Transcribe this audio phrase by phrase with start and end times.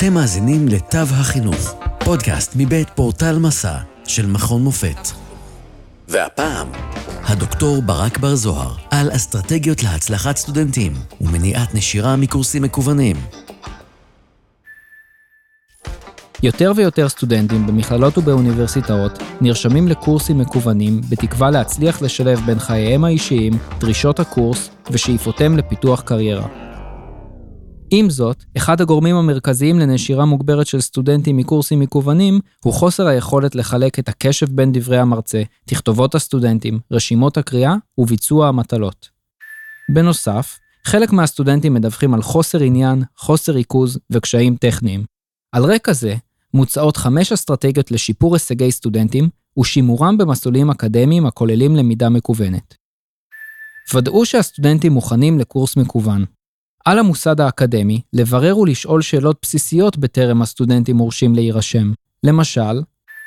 [0.00, 1.74] אתם מאזינים לתו החינוך,
[2.04, 5.08] פודקאסט מבית פורטל מסע של מכון מופת.
[6.08, 6.68] והפעם,
[7.24, 13.16] הדוקטור ברק בר זוהר על אסטרטגיות להצלחת סטודנטים ומניעת נשירה מקורסים מקוונים.
[16.42, 24.20] יותר ויותר סטודנטים במכללות ובאוניברסיטאות נרשמים לקורסים מקוונים בתקווה להצליח לשלב בין חייהם האישיים, דרישות
[24.20, 26.69] הקורס ושאיפותיהם לפיתוח קריירה.
[27.90, 33.98] עם זאת, אחד הגורמים המרכזיים לנשירה מוגברת של סטודנטים מקורסים מקוונים הוא חוסר היכולת לחלק
[33.98, 39.08] את הקשב בין דברי המרצה, תכתובות הסטודנטים, רשימות הקריאה וביצוע המטלות.
[39.88, 45.04] בנוסף, חלק מהסטודנטים מדווחים על חוסר עניין, חוסר ריכוז וקשיים טכניים.
[45.52, 46.14] על רקע זה,
[46.54, 49.28] מוצעות חמש אסטרטגיות לשיפור הישגי סטודנטים
[49.58, 52.74] ושימורם במסלולים אקדמיים הכוללים למידה מקוונת.
[53.94, 56.24] ודאו שהסטודנטים מוכנים לקורס מקוון.
[56.84, 61.92] על המוסד האקדמי לברר ולשאול שאלות בסיסיות בטרם הסטודנטים מורשים להירשם.
[62.24, 62.82] למשל,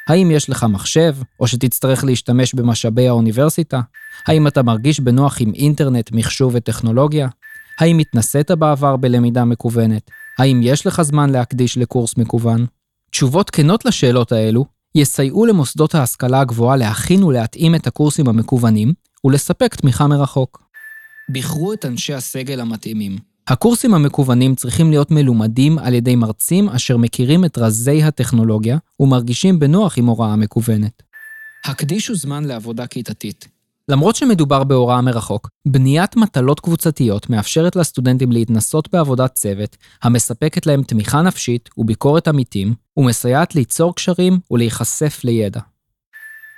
[0.08, 3.82] האם יש לך מחשב, או שתצטרך להשתמש במשאבי האוניברסיטה?
[4.28, 7.28] האם אתה מרגיש בנוח עם אינטרנט, מחשוב וטכנולוגיה?
[7.80, 10.12] האם התנסית בעבר בלמידה מקוונת?
[10.40, 12.66] האם יש לך זמן להקדיש לקורס מקוון?
[13.12, 18.94] תשובות כנות לשאלות האלו יסייעו למוסדות ההשכלה הגבוהה להכין ולהתאים את הקורסים המקוונים
[19.26, 20.64] ולספק תמיכה מרחוק.
[21.30, 23.33] בחרו את אנשי הסגל המתאימים.
[23.48, 29.98] הקורסים המקוונים צריכים להיות מלומדים על ידי מרצים אשר מכירים את רזי הטכנולוגיה ומרגישים בנוח
[29.98, 31.04] עם הוראה מקוונת.
[31.66, 33.48] הקדישו זמן לעבודה כיתתית.
[33.90, 41.22] למרות שמדובר בהוראה מרחוק, בניית מטלות קבוצתיות מאפשרת לסטודנטים להתנסות בעבודת צוות, המספקת להם תמיכה
[41.22, 45.60] נפשית וביקורת עמיתים, ומסייעת ליצור קשרים ולהיחשף לידע.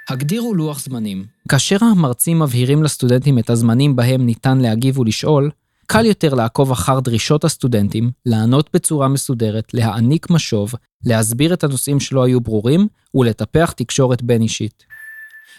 [0.09, 1.25] הגדירו לוח זמנים.
[1.49, 5.51] כאשר המרצים מבהירים לסטודנטים את הזמנים בהם ניתן להגיב ולשאול,
[5.87, 10.73] קל יותר לעקוב אחר דרישות הסטודנטים, לענות בצורה מסודרת, להעניק משוב,
[11.05, 14.83] להסביר את הנושאים שלא היו ברורים ולטפח תקשורת בין-אישית.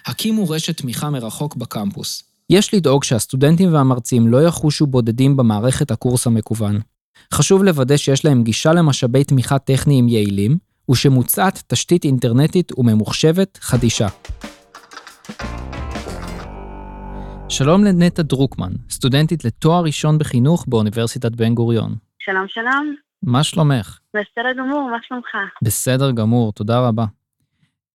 [0.07, 2.23] הקימו רשת תמיכה מרחוק בקמפוס.
[2.51, 6.81] יש לדאוג שהסטודנטים והמרצים לא יחושו בודדים במערכת הקורס המקוון.
[7.35, 10.59] חשוב לוודא שיש להם גישה למשאבי תמיכה טכניים יעילים,
[10.91, 14.09] ושמוצעת תשתית אינטרנטית וממוחשבת חדישה.
[17.59, 21.91] שלום לנטע דרוקמן, סטודנטית לתואר ראשון בחינוך באוניברסיטת בן גוריון.
[22.19, 22.95] שלום, שלום.
[23.23, 23.99] מה שלומך?
[24.15, 25.29] בסדר גמור, מה שלומך?
[25.63, 27.05] בסדר גמור, תודה רבה.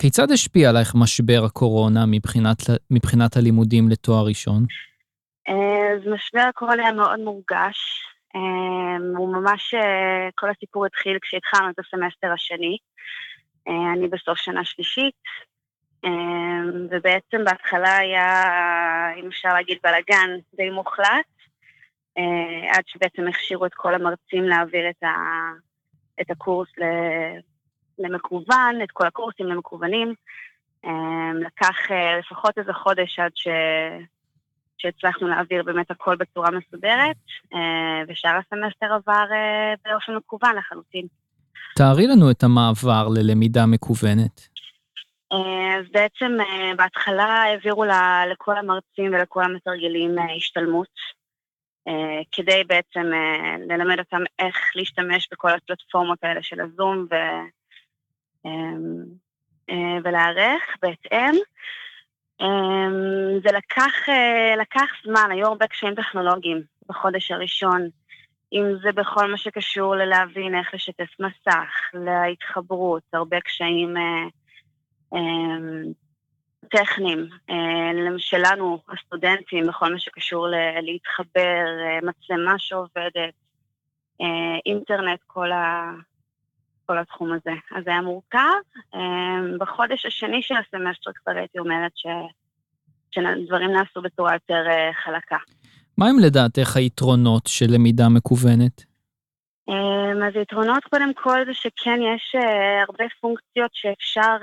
[0.01, 2.57] כיצד השפיע עלייך משבר הקורונה מבחינת,
[2.91, 4.65] מבחינת הלימודים לתואר ראשון?
[5.47, 7.77] אז משבר הקורונה היה מאוד מורגש.
[9.17, 9.75] הוא ממש,
[10.35, 12.77] כל הסיפור התחיל כשהתחלנו את הסמסטר השני.
[13.67, 15.15] אני בסוף שנה שלישית,
[16.89, 18.43] ובעצם בהתחלה היה,
[19.19, 21.25] אם אפשר להגיד, בלאגן די מוחלט,
[22.71, 25.09] עד שבעצם הכשירו את כל המרצים להעביר את, ה,
[26.21, 26.69] את הקורס
[27.99, 30.13] למקוון, את כל הקורסים למקוונים.
[31.35, 31.77] לקח
[32.19, 33.47] לפחות איזה חודש עד ש...
[34.77, 37.15] שהצלחנו להעביר באמת הכל בצורה מסודרת,
[38.07, 39.25] ושאר הסמסטר עבר
[39.85, 41.07] באופן מקוון לחלוטין.
[41.75, 44.47] תארי לנו את המעבר ללמידה מקוונת.
[45.31, 46.37] אז בעצם
[46.77, 47.85] בהתחלה העבירו
[48.31, 51.21] לכל המרצים ולכל המתרגלים השתלמות,
[52.31, 53.11] כדי בעצם
[53.69, 57.15] ללמד אותם איך להשתמש בכל הפלטפורמות האלה של הזום ו...
[60.03, 61.35] ולהיערך בהתאם.
[63.43, 63.93] זה לקח,
[64.61, 67.89] לקח זמן, היו הרבה קשיים טכנולוגיים בחודש הראשון,
[68.53, 73.93] אם זה בכל מה שקשור ללהבין איך לשתף מסך, להתחברות, הרבה קשיים
[76.69, 77.27] טכניים
[78.17, 80.47] שלנו, הסטודנטים, בכל מה שקשור
[80.81, 81.65] להתחבר,
[82.03, 83.33] מצלמה שעובדת,
[84.65, 85.91] אינטרנט, כל, ה,
[86.85, 87.51] כל התחום הזה.
[87.75, 88.39] אז זה היה מורכב.
[89.59, 92.05] בחודש השני של הסמסטר כבר הייתי אומרת ש,
[93.11, 94.63] שדברים נעשו בצורה יותר
[95.03, 95.37] חלקה.
[95.97, 98.90] מה הם לדעתך היתרונות של למידה מקוונת?
[100.27, 102.35] אז היתרונות קודם כל זה שכן יש
[102.87, 104.37] הרבה פונקציות שאפשר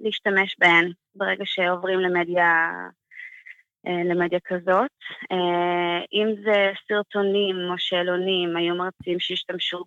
[0.00, 2.70] להשתמש בהן ברגע שעוברים למדיה,
[3.84, 4.90] למדיה כזאת.
[6.12, 9.84] אם זה סרטונים או שאלונים, היו מרצים שהשתמשו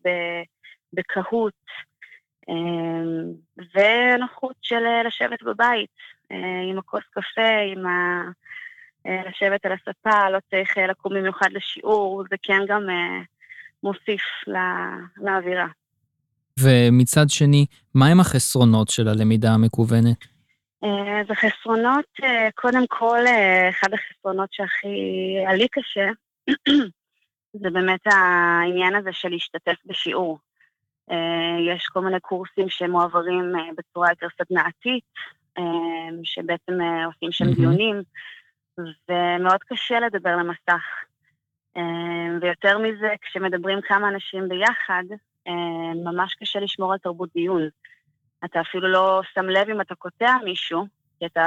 [0.93, 1.53] בקהות,
[3.75, 5.89] ונוחות של לשבת בבית
[6.69, 8.23] עם הכוס קפה, עם ה...
[9.05, 12.87] לשבת על הספה, לא צריך לקום במיוחד לשיעור, זה כן גם
[13.83, 14.21] מוסיף
[15.17, 15.67] לאווירה.
[16.59, 17.65] ומצד שני,
[17.95, 20.25] מהם החסרונות של הלמידה המקוונת?
[20.81, 22.05] אז החסרונות,
[22.55, 23.19] קודם כל,
[23.69, 24.87] אחד החסרונות שהכי
[25.39, 26.09] היה לי קשה,
[27.61, 30.39] זה באמת העניין הזה של להשתתף בשיעור.
[31.73, 35.03] יש כל מיני קורסים שמועברים בצורה יותר סדנאתית,
[36.23, 36.73] שבעצם
[37.05, 37.53] עושים שם.
[37.53, 38.01] דיונים,
[39.09, 40.83] ומאוד קשה לדבר למסך.
[42.41, 45.03] ויותר מזה, כשמדברים כמה אנשים ביחד,
[46.05, 47.67] ממש קשה לשמור על תרבות דיון.
[48.45, 50.85] אתה אפילו לא שם לב אם אתה קוטע מישהו,
[51.19, 51.41] כי אתה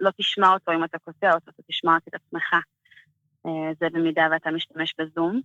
[0.00, 2.54] לא תשמע אותו אם אתה קוטע אותו, אתה תשמע רק את עצמך.
[3.46, 5.40] אה, זה במידה ואתה משתמש בזום.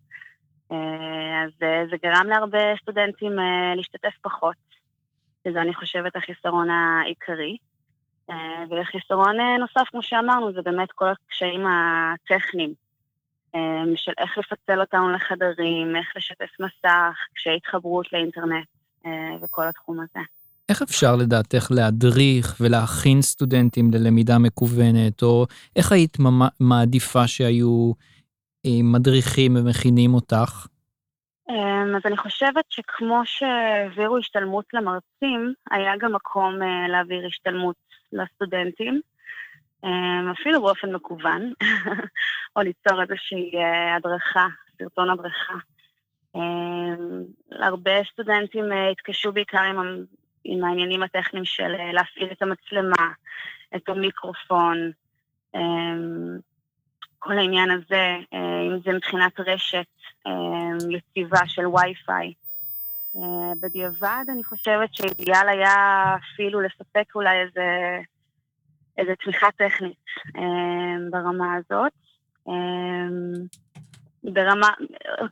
[0.72, 3.32] אה, אז אה, זה גרם להרבה סטודנטים
[3.76, 4.56] להשתתף פחות,
[5.48, 7.58] שזה אני חושבת החיסרון העיקרי.
[8.72, 12.74] וחיסרון נוסף, כמו שאמרנו, זה באמת כל הקשיים הטכניים,
[13.96, 18.68] של איך לפצל אותנו לחדרים, איך לשתף מסך, קשיי התחברות לאינטרנט
[19.42, 20.26] וכל התחום הזה.
[20.70, 25.46] איך אפשר לדעתך להדריך ולהכין סטודנטים ללמידה מקוונת, או
[25.76, 26.18] איך היית
[26.60, 27.92] מעדיפה שהיו
[28.66, 30.68] אה, מדריכים ומכינים אותך?
[31.50, 37.76] אמ, אז אני חושבת שכמו שהעבירו השתלמות למרצים, היה גם מקום אה, להעביר השתלמות
[38.14, 39.00] לסטודנטים, אמ,
[40.32, 41.54] אפילו באופן מקוון,
[42.56, 44.48] או ליצור איזושהי אה, הדרכה,
[44.78, 45.54] סרטון הדרכה.
[46.36, 49.62] אמ, הרבה סטודנטים התקשו בעיקר
[50.44, 53.12] עם העניינים הטכניים של אה, להפעיל את המצלמה,
[53.76, 54.92] את המיקרופון,
[55.56, 56.38] אמ,
[57.20, 59.86] כל העניין הזה, אה, אם זה מבחינת רשת
[60.28, 62.34] אמ, יציבה של וי-פיי.
[63.16, 65.76] אה, בדיעבד אני חושבת שאידיאל היה
[66.16, 68.00] אפילו לספק אולי איזה,
[68.98, 70.06] איזה תמיכה טכנית
[70.38, 71.92] אמ, ברמה הזאת.
[74.24, 74.68] ברמה,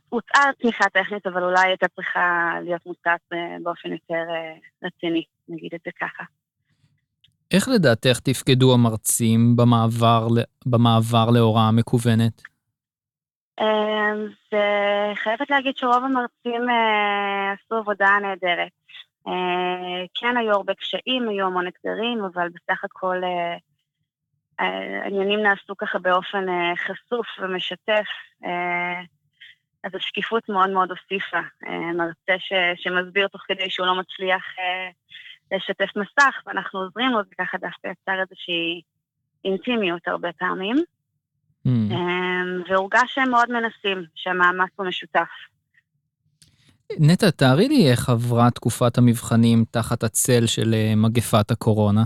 [0.08, 3.20] הוצעה תמיכה טכנית, אבל אולי הייתה צריכה להיות מוצעת
[3.62, 4.54] באופן יותר אה,
[4.84, 6.24] רציני, נגיד את זה ככה.
[7.50, 10.26] איך לדעתך תפקדו המרצים במעבר,
[10.66, 12.42] במעבר להוראה מקוונת?
[13.58, 18.81] אז אה, חייבת להגיד שרוב המרצים אה, עשו עבודה נהדרת.
[20.14, 23.22] כן היו הרבה קשיים, היו המון אתגרים, אבל בסך הכל
[24.58, 28.06] העניינים נעשו ככה באופן אה, חשוף ומשתף,
[28.44, 29.00] אה,
[29.84, 31.40] אז השקיפות מאוד מאוד הוסיפה.
[31.66, 34.44] אה, מרצה ש, שמסביר תוך כדי שהוא לא מצליח
[35.52, 38.82] לשתף מסך, ואנחנו עוזרים לו, זה ככה דווקא יצר איזושהי
[39.44, 40.76] אינטימיות הרבה פעמים.
[41.68, 41.94] Mm.
[42.68, 45.28] והורגש שהם מאוד מנסים, שהמאמץ הוא משותף.
[47.00, 52.02] נטע, תארי לי איך עברה תקופת המבחנים תחת הצל של מגפת הקורונה.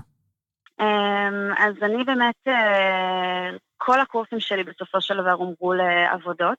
[0.80, 6.58] אמ, אז אני באמת, אה, כל הקורסים שלי בסופו של דבר הומרו לעבודות.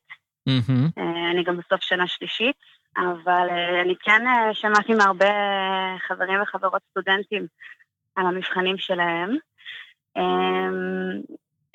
[0.50, 1.02] Mm-hmm.
[1.32, 2.56] אני גם בסוף שנה שלישית,
[2.98, 4.22] אבל אה, אני כן
[4.54, 5.32] שמעתי מהרבה
[6.08, 7.48] חברים וחברות סטודנטים
[8.16, 9.38] על המבחנים שלהם.
[10.18, 11.22] אמ,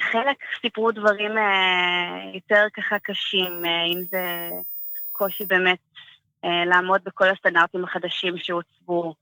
[0.03, 1.33] חלק סיפרו דברים
[2.35, 3.65] יותר ככה קשים,
[3.95, 4.51] אם זה
[5.13, 5.79] קושי באמת
[6.45, 9.15] לעמוד בכל הסטנדרטים החדשים שהוצבו.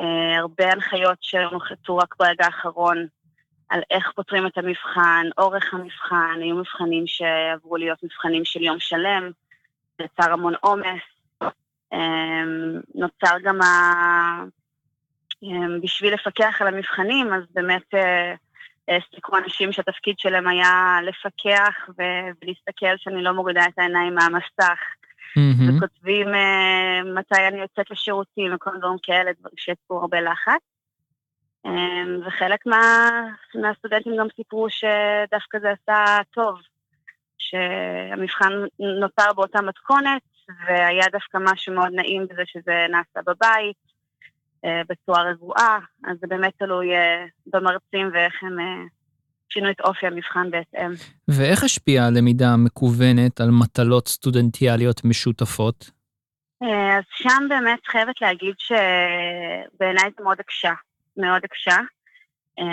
[0.00, 3.06] אה, הרבה הנחיות שהונחתו רק ברגע האחרון
[3.68, 9.30] על איך פותרים את המבחן, אורך המבחן, היו מבחנים שעברו להיות מבחנים של יום שלם,
[10.00, 11.02] יצר המון עומס.
[11.92, 12.44] אה,
[12.94, 13.66] נוצר גם ה...
[15.44, 17.94] אה, בשביל לפקח על המבחנים, אז באמת
[18.88, 24.78] העסיקו אנשים שהתפקיד שלהם היה לפקח ולהסתכל שאני לא מורידה את העיניים מהמסך.
[25.36, 25.76] Mm-hmm.
[25.76, 30.60] וכותבים uh, מתי אני יוצאת לשירותים וכל מיני דברים כאלה, שיצאו הרבה לחץ.
[31.66, 33.10] Um, וחלק מה,
[33.54, 36.58] מהסטודנטים גם סיפרו שדווקא זה עשה טוב,
[37.38, 38.52] שהמבחן
[39.00, 40.22] נותר באותה מתכונת,
[40.66, 43.76] והיה דווקא משהו מאוד נעים בזה שזה נעשה בבית,
[44.66, 47.00] uh, בצורה רגועה, אז זה באמת תלוי uh,
[47.46, 48.95] במרצים ואיך הם uh,
[49.48, 50.90] שינו את אופי המבחן בהתאם.
[51.28, 55.90] ואיך השפיעה הלמידה המקוונת על מטלות סטודנטיאליות משותפות?
[56.62, 60.72] אה, אז שם באמת חייבת להגיד שבעיניי זה מאוד הקשה,
[61.16, 61.76] מאוד הקשה.
[62.58, 62.64] אה,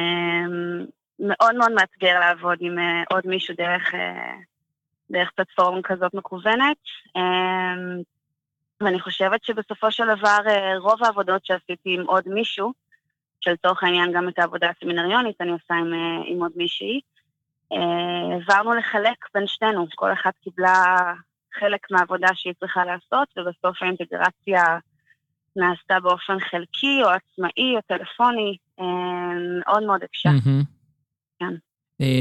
[1.19, 3.93] מאוד מאוד מאתגר לעבוד עם אה, עוד מישהו דרך,
[5.11, 6.77] דרך פלטפורמה כזאת מקוונת.
[8.81, 10.37] ואני חושבת שבסופו של דבר
[10.77, 12.73] רוב העבודות שעשיתי עם עוד מישהו,
[13.43, 16.99] שלצורך העניין גם את העבודה הסמינריונית אני עושה עם, אה, עם עוד מישהי.
[17.71, 21.13] אה, העברנו לחלק בין שנינו, כל אחת קיבלה
[21.59, 24.63] חלק מהעבודה שהיא צריכה לעשות, ובסוף האינטגרציה
[25.55, 28.85] נעשתה באופן חלקי או עצמאי או טלפוני, אה,
[29.59, 30.29] מאוד מאוד הקשה.
[30.29, 30.65] Mm-hmm.
[31.39, 31.53] כן.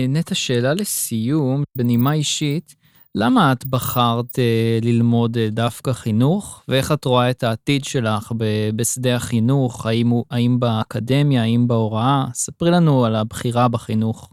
[0.09, 2.75] נטע, שאלה לסיום, בנימה אישית,
[3.15, 8.33] למה את בחרת אה, ללמוד אה, דווקא חינוך, ואיך את רואה את העתיד שלך
[8.77, 12.25] בשדה החינוך, האם, האם באקדמיה, האם בהוראה?
[12.33, 14.33] ספרי לנו על הבחירה בחינוך.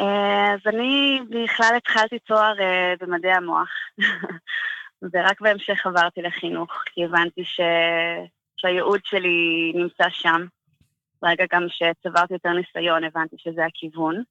[0.00, 2.54] אה, אז אני בכלל התחלתי תואר
[3.00, 3.68] במדעי המוח,
[5.12, 7.60] ורק בהמשך עברתי לחינוך, כי הבנתי ש...
[8.56, 10.46] שהייעוד שלי נמצא שם.
[11.22, 14.22] ברגע גם שצברתי יותר ניסיון, הבנתי שזה הכיוון.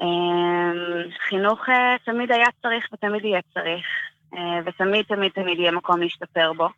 [0.00, 3.86] אמ, חינוך אה, תמיד היה צריך ותמיד יהיה צריך,
[4.34, 6.68] אה, ותמיד תמיד תמיד יהיה מקום להשתפר בו.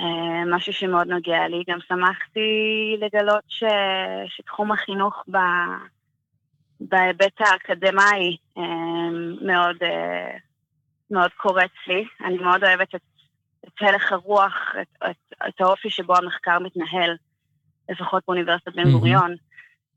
[0.00, 1.62] אה, משהו שמאוד נוגע לי.
[1.68, 3.64] גם שמחתי לגלות ש...
[4.26, 5.36] שתחום החינוך ב...
[6.80, 8.36] בהיבט האקדמאי
[9.40, 9.76] מאוד,
[11.10, 12.04] מאוד קורץ לי.
[12.24, 13.00] אני מאוד אוהבת את,
[13.64, 17.16] את הלך הרוח, את, את, את האופי שבו המחקר מתנהל,
[17.88, 19.32] לפחות באוניברסיטת בן גוריון.
[19.32, 19.50] Mm-hmm.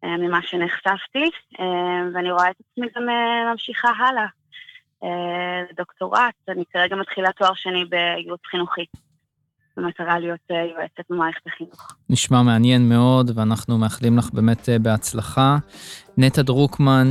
[0.03, 1.29] אה, ממה שנחשפתי,
[1.59, 1.65] אה,
[2.13, 4.25] ואני רואה את עצמי גם אה, ממשיכה הלאה
[5.69, 6.33] לדוקטורט.
[6.49, 8.85] אני כרגע מתחילה תואר שני בייעוץ חינוכי.
[9.77, 11.95] במטרה להיות יועצת במערכת החינוך.
[12.09, 15.57] נשמע מעניין מאוד, ואנחנו מאחלים לך באמת בהצלחה.
[16.17, 17.07] נטע דרוקמן,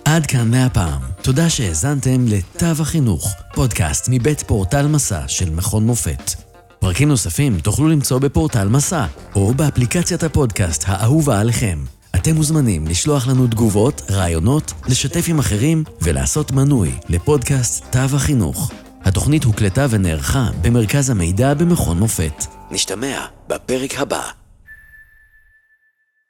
[0.05, 1.01] עד כאן מהפעם.
[1.23, 6.33] תודה שהאזנתם לתו החינוך, פודקאסט מבית פורטל מסע של מכון מופת.
[6.79, 11.79] פרקים נוספים תוכלו למצוא בפורטל מסע, או באפליקציית הפודקאסט האהובה עליכם.
[12.23, 18.73] אתם מוזמנים לשלוח לנו תגובות, רעיונות, לשתף עם אחרים ולעשות מנוי לפודקאסט תו החינוך.
[19.05, 22.45] התוכנית הוקלטה ונערכה במרכז המידע במכון מופת.
[22.71, 24.42] נשתמע בפרק הבא.